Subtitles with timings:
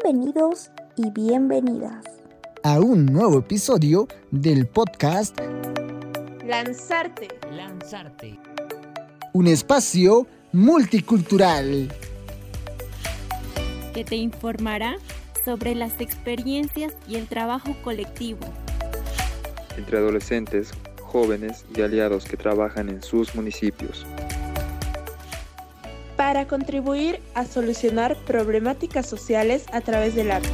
[0.00, 2.04] Bienvenidos y bienvenidas
[2.62, 5.38] a un nuevo episodio del podcast
[6.46, 7.28] Lanzarte.
[7.50, 8.38] Lanzarte.
[9.34, 11.92] Un espacio multicultural
[13.92, 14.96] que te informará
[15.44, 18.46] sobre las experiencias y el trabajo colectivo
[19.76, 24.06] entre adolescentes, jóvenes y aliados que trabajan en sus municipios
[26.32, 30.48] para contribuir a solucionar problemáticas sociales a través del arte.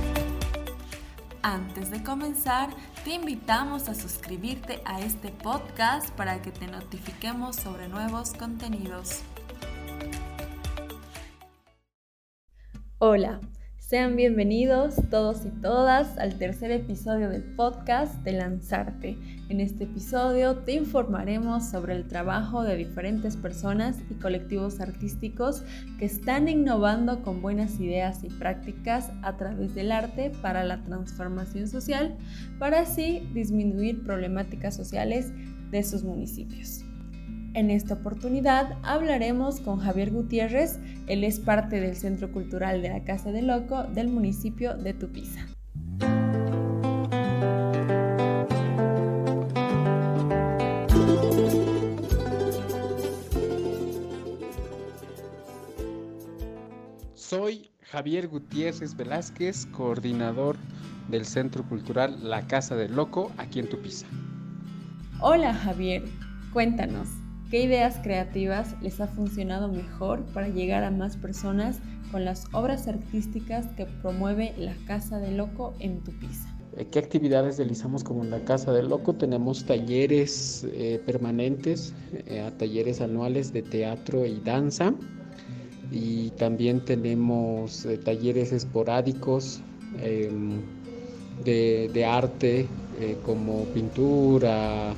[1.43, 2.71] Antes de comenzar,
[3.05, 9.21] te invitamos a suscribirte a este podcast para que te notifiquemos sobre nuevos contenidos.
[12.99, 13.39] Hola,
[13.89, 19.17] sean bienvenidos todos y todas al tercer episodio del podcast de Lanzarte.
[19.49, 25.65] En este episodio te informaremos sobre el trabajo de diferentes personas y colectivos artísticos
[25.99, 31.67] que están innovando con buenas ideas y prácticas a través del arte para la transformación
[31.67, 32.15] social,
[32.59, 35.33] para así disminuir problemáticas sociales
[35.71, 36.85] de sus municipios.
[37.55, 43.05] En esta oportunidad hablaremos con Javier Gutiérrez, él es parte del Centro Cultural de la
[43.05, 45.47] Casa de Loco del municipio de Tupiza.
[57.15, 60.57] Soy Javier Gutiérrez Velázquez, coordinador
[61.09, 64.07] del Centro Cultural La Casa del Loco aquí en Tupiza.
[65.21, 66.05] Hola Javier,
[66.53, 67.09] cuéntanos,
[67.51, 71.79] ¿Qué ideas creativas les ha funcionado mejor para llegar a más personas
[72.13, 76.55] con las obras artísticas que promueve la Casa del Loco en Tupiza?
[76.77, 79.15] Eh, ¿Qué actividades realizamos como la Casa del Loco?
[79.15, 84.93] Tenemos talleres eh, permanentes, eh, talleres anuales de teatro y danza.
[85.91, 89.63] Y también tenemos talleres esporádicos
[90.03, 90.61] em,
[91.47, 92.69] de, arte
[93.25, 94.93] como pintura,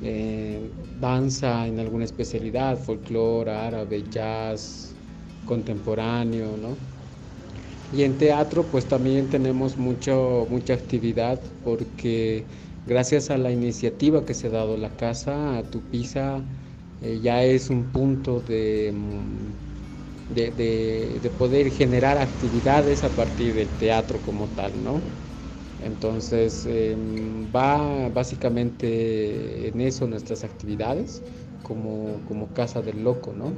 [0.00, 5.00] eh, danza en alguna especialidad, folclore, árabe, jazz,
[5.44, 6.78] contemporáneo, ¿no?
[7.90, 12.48] Y en teatro pues también tenemos mucho, mucha actividad porque
[12.84, 16.46] gracias a la iniciativa que se ha dado la casa, a Tupiza,
[17.00, 19.52] eh, ya es un punto de, mm,
[20.28, 25.27] de, de poder generar actividades a partir del teatro como tal, ¿no?
[25.84, 31.22] Entonces em, va básicamente en eso nuestras actividades
[31.62, 33.52] como, como Casa del Loco, ¿no?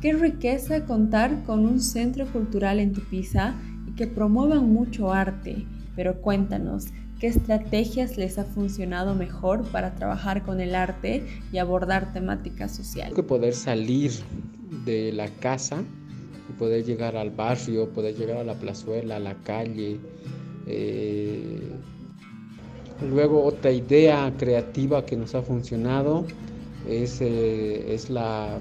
[0.00, 3.54] Qué riqueza contar con un centro cultural en Tupiza
[3.88, 6.86] y que promuevan mucho arte, pero cuéntanos,
[7.18, 13.14] ¿qué estrategias les ha funcionado mejor para trabajar con el arte y abordar temáticas sociales?
[13.14, 14.12] Que poder salir
[14.84, 15.82] de la casa
[16.48, 19.98] y poder llegar al barrio, poder llegar a la plazuela, a la calle,
[20.68, 21.60] eh,
[23.10, 26.26] luego otra idea creativa que nos ha funcionado
[26.88, 28.58] es, eh, es la,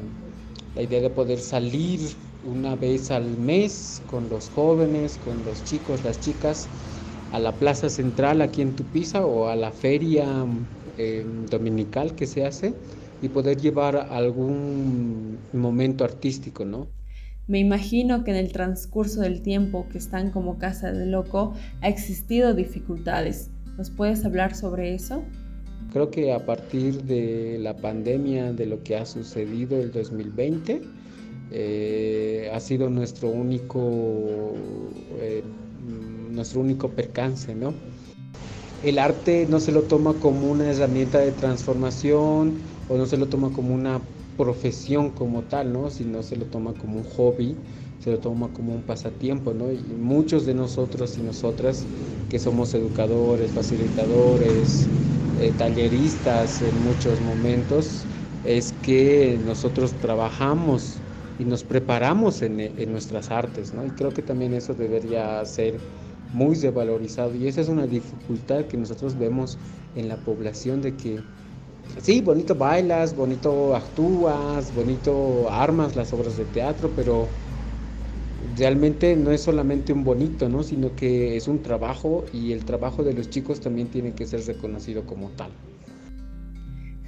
[0.75, 1.99] la, idea de poder salir
[2.45, 6.67] una vez al mes con los jóvenes, con los chicos, las chicas,
[7.31, 10.45] a la plaza central aquí en Tupiza o a la feria
[10.97, 12.73] eh, dominical que se hace
[13.21, 16.87] y poder llevar algún momento artístico, ¿no?
[17.47, 21.87] Me imagino que en el transcurso del tiempo que están como casa de loco ha
[21.87, 23.49] existido dificultades.
[23.77, 25.23] ¿Nos puedes hablar sobre eso?
[25.93, 30.81] Creo que a partir de la pandemia, de lo que ha sucedido el 2020,
[31.51, 34.53] eh, ha sido nuestro único,
[35.21, 35.41] eh,
[36.29, 37.73] nuestro único percance, ¿no?
[38.83, 42.55] El arte no se lo toma como una herramienta de transformación
[42.89, 44.01] o no se lo toma como una
[44.37, 45.89] profesión como tal, ¿no?
[45.91, 47.63] Sino se lo toma como un hobby,
[47.99, 49.71] se lo toma como un pasatiempo, ¿no?
[49.73, 51.89] Y muchos de nosotros y nosotras
[52.29, 54.91] que somos educadores, facilitadores,
[55.35, 58.09] eh, talleristas en muchos momentos,
[58.43, 61.03] es que nosotros trabajamos
[61.37, 63.85] y nos preparamos en, en nuestras artes, ¿no?
[63.85, 65.83] Y creo que también eso debería ser
[66.27, 69.59] muy devalorizado y esa es una dificultad que nosotros vemos
[69.93, 71.25] en la población de que
[72.01, 77.27] sí, bonito bailas, bonito actúas, bonito armas las obras de teatro, pero
[78.57, 80.63] realmente no es solamente un bonito, ¿no?
[80.63, 84.45] sino que es un trabajo y el trabajo de los chicos también tiene que ser
[84.45, 85.51] reconocido como tal.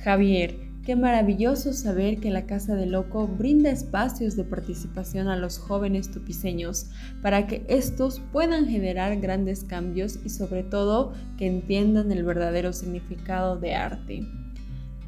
[0.03, 0.55] Javier,
[0.85, 6.09] qué maravilloso saber que la Casa de Loco brinda espacios de participación a los jóvenes
[6.11, 6.89] tupiceños
[7.21, 13.57] para que estos puedan generar grandes cambios y sobre todo que entiendan el verdadero significado
[13.59, 14.38] de arte.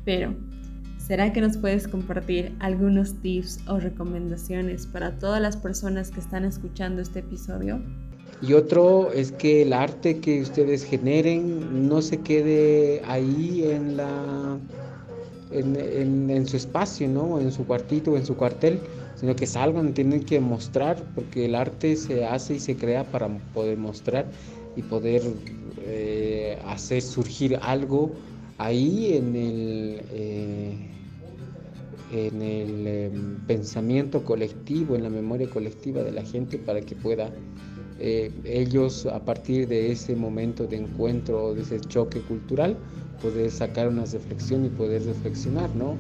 [0.05, 0.33] Pero,
[0.97, 6.45] ¿será que nos puedes compartir algunos tips o recomendaciones para todas las personas que están
[6.45, 7.81] escuchando este episodio?
[8.41, 14.57] Y otro es que el arte que ustedes generen no se quede ahí en la
[15.51, 17.39] en, su espacio, ¿no?
[17.39, 18.79] En su cuartito, en su cuartel,
[19.15, 23.27] sino que salgan, tienen que mostrar, porque el arte se hace y se crea para
[23.53, 24.25] poder mostrar
[24.75, 25.21] y poder
[25.81, 28.11] eh, hacer surgir algo
[28.61, 30.77] ahí en el, eh,
[32.11, 37.31] en el em, pensamiento colectivo, en la memoria colectiva de la gente para que pueda
[37.99, 42.77] eh, ellos a partir de ese momento de encuentro, de ese choque cultural,
[43.21, 45.95] poder sacar una reflexión y poder reflexionar, ¿no?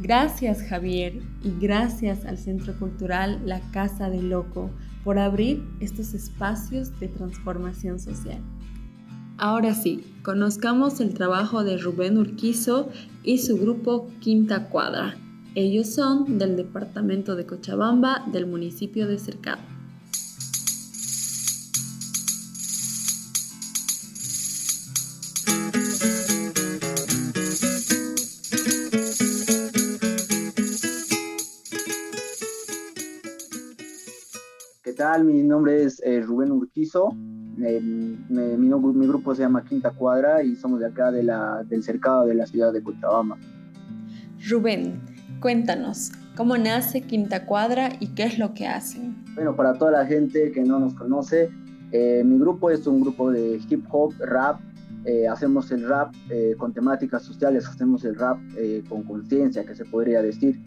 [0.00, 4.70] Gracias Javier y gracias al Centro Cultural La Casa del Loco
[5.04, 8.40] por abrir estos espacios de transformación social.
[9.38, 12.90] Ahora sí, conozcamos el trabajo de Rubén Urquizo
[13.24, 15.16] y su grupo Quinta Cuadra.
[15.54, 19.60] Ellos son del departamento de Cochabamba del municipio de Cercado.
[34.82, 35.24] ¿Qué tal?
[35.24, 37.14] Mi nombre es eh, Rubén Urquizo
[37.56, 42.34] mi, grupo se llama Quinta Cuadra y somos de acá de la, del cercado de
[42.34, 43.36] la ciudad de Cochabamba.
[44.48, 45.00] Rubén,
[45.40, 49.14] cuéntanos, ¿cómo nace Quinta Cuadra y qué es lo que hacen?
[49.34, 51.50] Bueno, para toda la gente que no nos conoce,
[51.92, 54.60] eh, mi grupo es un grupo de hip hop, rap.
[55.04, 58.38] Eh, hacemos el rap eh, con temáticas sociales, hacemos el rap
[58.88, 60.60] con conciencia, que se podría decir.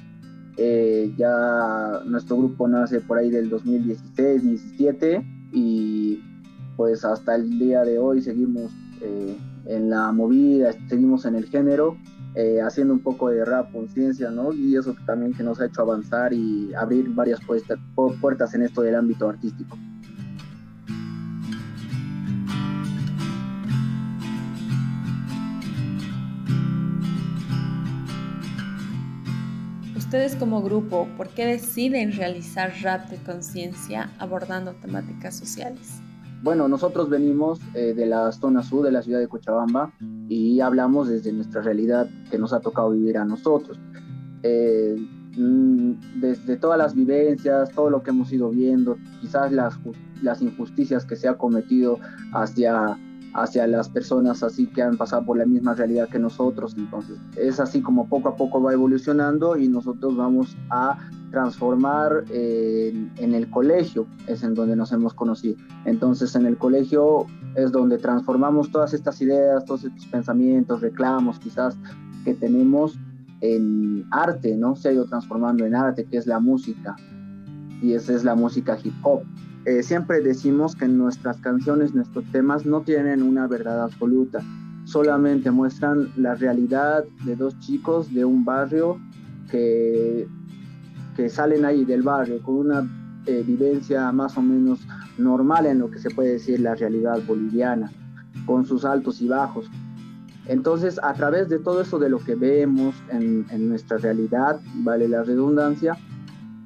[1.17, 6.21] ya nuestro grupo nace por ahí del 2016-17 y
[6.75, 11.97] pues hasta el día de hoy seguimos eh, en la movida, seguimos en el género,
[12.35, 14.51] eh, haciendo un poco de rap conciencia, ¿no?
[14.51, 17.79] Y eso también que nos ha hecho avanzar y abrir varias puertas,
[18.19, 19.77] puertas en esto del ámbito artístico.
[29.95, 36.04] Ustedes como grupo, ¿por qué deciden realizar rap de conciencia abordando temáticas sociales?
[36.45, 39.91] Bueno, nosotros venimos eh, de la zona sur de la ciudad de Cochabamba
[40.29, 43.79] y hablamos desde nuestra realidad que nos ha tocado vivir a nosotros.
[44.43, 44.95] Eh,
[45.35, 49.79] mm, desde todas las vivencias, todo lo que hemos ido viendo, quizás las,
[50.21, 51.97] las injusticias que se ha cometido
[52.31, 52.95] hacia,
[53.33, 56.75] hacia las personas así que han pasado por la misma realidad que nosotros.
[56.77, 63.11] Entonces, es así como poco a poco va evolucionando y nosotros vamos a transformar en,
[63.17, 65.57] el colegio, es en donde nos hemos conocido.
[65.83, 71.75] Entonces en el colegio es donde transformamos todas estas ideas, todos estos pensamientos, reclamos quizás
[72.23, 72.97] que tenemos
[73.41, 74.77] en arte, ¿no?
[74.77, 76.95] Se ha ido transformando en arte, que es la música,
[77.81, 79.23] y esa es la música hip hop.
[79.65, 84.41] Eh, siempre decimos que nuestras canciones, nuestros temas no tienen una verdad absoluta,
[84.85, 88.97] solamente muestran la realidad de dos chicos de un barrio
[89.51, 90.27] que
[91.15, 92.87] que salen ahí del barrio con una
[93.25, 94.85] eh, vivencia más o menos
[95.17, 97.91] normal en lo que se puede decir la realidad boliviana,
[98.45, 99.69] con sus altos y bajos.
[100.47, 105.23] Entonces, a través de todo eso de lo que vemos en, nuestra realidad, vale la
[105.23, 105.97] redundancia,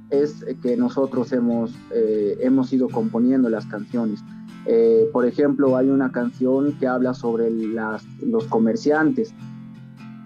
[0.09, 4.21] es que nosotros hemos, eh, hemos ido componiendo las canciones.
[4.65, 9.33] Eh, por ejemplo, hay una canción que habla sobre las, los comerciantes,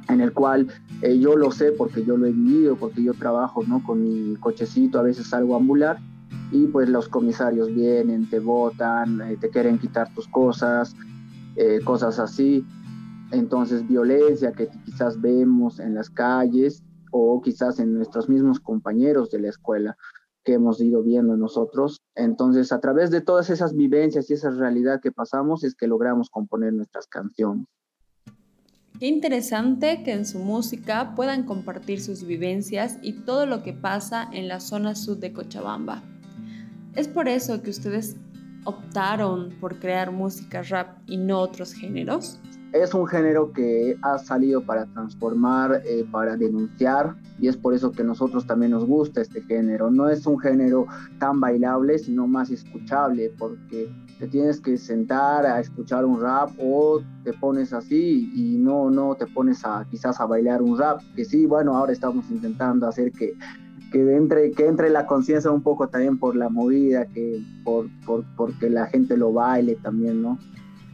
[0.10, 0.68] en el cual
[1.04, 3.84] eh, yo lo sé porque yo lo he vivido, porque yo trabajo ¿no?
[3.84, 6.00] con mi cochecito, a veces salgo a ambular
[6.50, 10.96] y pues los comisarios vienen, te botan, eh, te quieren quitar tus cosas,
[11.58, 12.66] eh, cosas así.
[13.32, 16.82] Entonces violencia que quizás vemos en las calles
[17.12, 19.98] o quizás en nuestros mismos compañeros de la escuela
[20.46, 22.00] que hemos ido viendo nosotros.
[22.16, 26.30] Entonces a través de todas esas vivencias y esa realidad que pasamos es que logramos
[26.30, 27.68] componer nuestras canciones.
[29.04, 34.30] Qué interesante que en su música puedan compartir sus vivencias y todo lo que pasa
[34.32, 36.02] en la zona sur de Cochabamba.
[36.96, 38.16] Es por eso que ustedes
[38.64, 42.40] optaron por crear música rap y no otros géneros
[42.74, 47.92] es un género que ha salido para transformar, eh, para denunciar, y es por eso
[47.92, 49.92] que nosotros también nos gusta este género.
[49.92, 50.88] No es un género
[51.20, 57.02] tan bailable, sino más escuchable, porque te tienes que sentar a escuchar un rap o
[57.24, 61.26] te pones así y no, no te pones a quizás a bailar un rap, que
[61.26, 63.36] sí, bueno, ahora estamos intentando hacer que,
[63.92, 68.26] que entre, que entre la conciencia un poco también por la movida, que por, por,
[68.36, 70.40] porque la gente lo baile también, ¿no?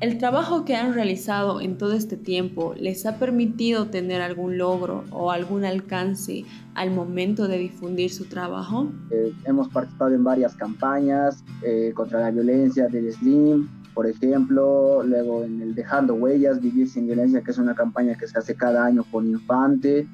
[0.01, 5.03] ¿El trabajo que han realizado en todo este tiempo les ha permitido tener algún logro
[5.11, 8.87] o algún alcance al momento de difundir su trabajo?
[9.11, 15.43] Eh, hemos participado en varias campañas eh, contra la violencia del SLIM, por ejemplo, luego
[15.43, 18.85] en el Dejando Huellas, Vivir sin Violencia, que es una campaña que se hace cada
[18.85, 20.07] año con Infante.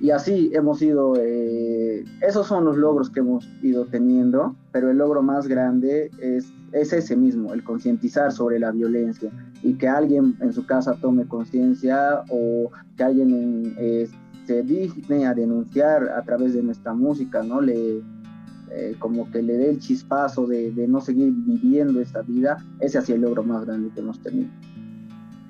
[0.00, 4.98] Y así hemos ido, eh, esos son los logros que hemos ido teniendo, pero el
[4.98, 9.30] logro más grande es, es ese mismo, el concientizar sobre la violencia
[9.62, 14.08] y que alguien en su casa tome conciencia o que alguien eh,
[14.46, 17.60] se digne a denunciar a través de nuestra música, ¿no?
[17.60, 18.02] Le,
[18.70, 22.98] eh, como que le dé el chispazo de, de no seguir viviendo esta vida, ese
[22.98, 24.50] ha sido el logro más grande que hemos tenido.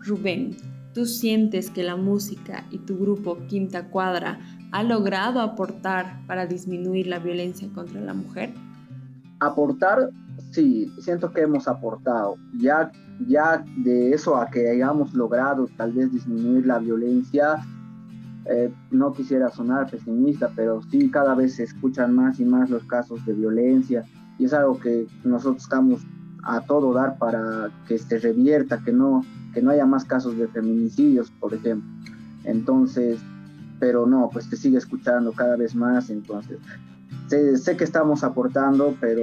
[0.00, 0.54] Rubén,
[0.94, 4.38] ¿Tú sientes que la música y tu grupo Quinta Cuadra
[4.70, 8.54] ha logrado aportar para disminuir la violencia contra la mujer?
[9.40, 10.10] Aportar,
[10.54, 12.36] sí, siento que hemos aportado.
[12.56, 12.90] Ya,
[13.26, 17.56] ya de eso a que hayamos logrado tal vez disminuir la violencia,
[18.46, 22.84] eh, no quisiera sonar pesimista, pero sí cada vez se escuchan más y más los
[22.84, 24.04] casos de violencia
[24.38, 26.02] y es algo que nosotros estamos
[26.42, 30.46] a todo dar para que se revierta, que no, que no haya más casos de
[30.48, 31.88] feminicidios, por ejemplo.
[32.44, 33.18] Entonces,
[33.80, 36.58] pero no, pues te sigue escuchando cada vez más, entonces
[37.28, 39.22] sé, que estamos aportando, pero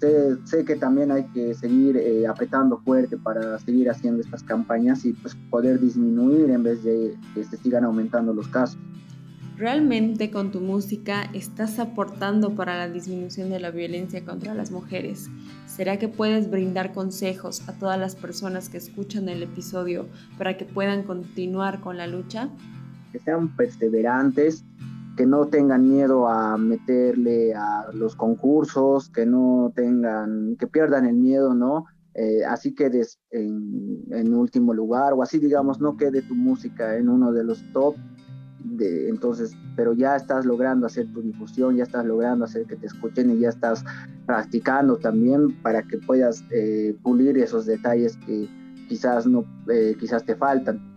[0.00, 5.12] sé, que también hay que seguir eh, apretando fuerte para seguir haciendo estas campañas y
[5.12, 8.78] pues poder disminuir en vez de que se sigan aumentando los casos.
[9.56, 15.30] ¿Realmente con tu música estás aportando para la disminución de la violencia contra las mujeres?
[15.66, 20.66] ¿Será que puedes brindar consejos a todas las personas que escuchan el episodio para que
[20.66, 22.50] puedan continuar con la lucha?
[23.12, 24.62] Que sean perseverantes,
[25.16, 31.16] que no tengan miedo a meterle a los concursos, que no tengan, que pierdan el
[31.16, 31.86] miedo, ¿no?
[32.14, 37.10] Eh, así quedes en, en último lugar o así digamos, no quede tu música en
[37.10, 37.94] uno de los top
[39.08, 43.30] entonces, pero ya estás logrando hacer tu difusión, ya estás logrando hacer que te escuchen
[43.30, 43.84] y ya estás
[44.26, 48.48] practicando también para que puedas eh, pulir esos detalles que
[48.88, 50.95] quizás no, eh, quizás te faltan.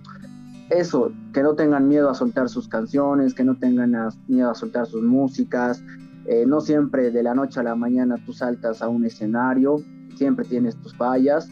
[0.69, 3.95] Eso, que no tengan miedo a soltar sus canciones, que no tengan
[4.27, 5.83] miedo a soltar sus músicas.
[6.25, 9.77] Eh, no siempre de la noche a la mañana tú saltas a un escenario,
[10.15, 11.49] siempre tienes tus fallas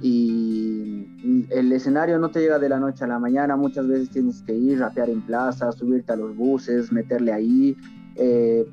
[0.00, 1.06] y
[1.50, 4.54] el escenario no te llega de la noche a la mañana, muchas veces tienes que
[4.54, 7.76] ir, rapear en plaza, subirte a los buses, meterle ahí,
[8.16, 8.66] eh,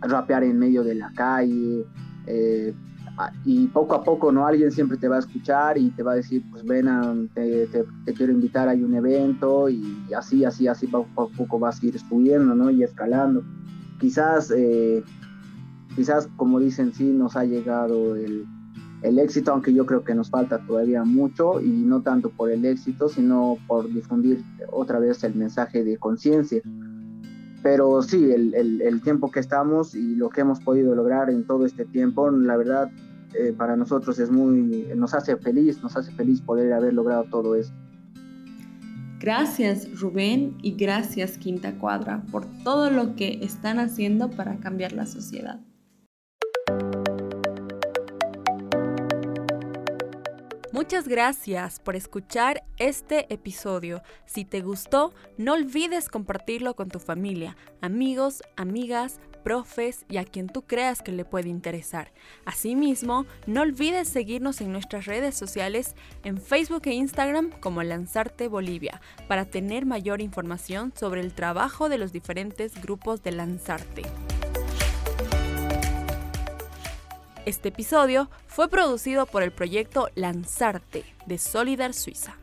[0.00, 1.84] rapear en medio de la calle,
[2.26, 2.74] eh,
[3.44, 4.46] y poco a poco, ¿no?
[4.46, 7.68] Alguien siempre te va a escuchar y te va a decir, pues ven, a, te,
[8.14, 9.82] quiero invitar, hay un evento, y
[10.14, 12.70] así, así, así, poco a poco vas a ir subiendo, ¿no?
[12.70, 13.42] Y escalando.
[14.00, 15.02] Quizás, eh,
[15.94, 18.46] quizás, como dicen, sí nos ha llegado el,
[19.02, 22.64] el éxito, aunque yo creo que nos falta todavía mucho y no tanto por el
[22.64, 24.42] éxito, sino por difundir
[24.72, 26.60] otra vez el mensaje de conciencia.
[27.62, 31.66] Pero sí, el, el, tiempo que estamos y lo que hemos podido lograr en todo
[31.66, 32.90] este tiempo, la verdad,
[33.38, 37.54] eh, para nosotros es muy, nos hace feliz, nos hace feliz poder haber logrado todo
[37.54, 37.72] eso.
[39.18, 45.06] Gracias Rubén y gracias Quinta Cuadra por todo lo que están haciendo para cambiar la
[45.06, 45.60] sociedad.
[50.72, 54.02] Muchas gracias por escuchar este episodio.
[54.26, 60.48] Si te gustó, no olvides compartirlo con tu familia, amigos, amigas, profes y a quien
[60.48, 62.10] tú creas que le puede interesar.
[62.44, 69.00] Asimismo, no olvides seguirnos en nuestras redes sociales en Facebook e Instagram como Lanzarte Bolivia
[69.28, 74.02] para tener mayor información sobre el trabajo de los diferentes grupos de Lanzarte.
[77.44, 82.36] Este episodio fue producido por el proyecto Lanzarte de Solidar Suiza.